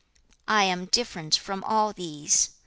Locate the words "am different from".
0.63-1.63